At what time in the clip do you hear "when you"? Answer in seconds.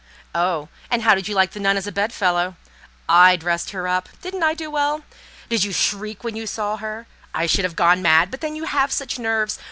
6.23-6.47